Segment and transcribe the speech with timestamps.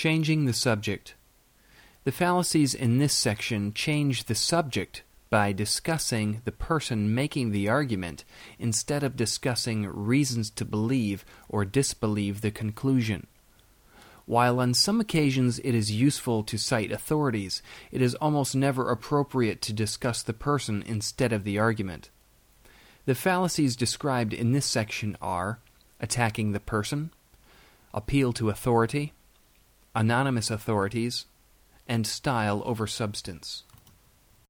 [0.00, 1.14] Changing the subject.
[2.04, 8.24] The fallacies in this section change the subject by discussing the person making the argument
[8.58, 13.26] instead of discussing reasons to believe or disbelieve the conclusion.
[14.24, 17.60] While on some occasions it is useful to cite authorities,
[17.92, 22.08] it is almost never appropriate to discuss the person instead of the argument.
[23.04, 25.58] The fallacies described in this section are
[26.00, 27.10] attacking the person,
[27.92, 29.12] appeal to authority,
[29.94, 31.26] anonymous authorities,
[31.86, 33.64] and style over substance.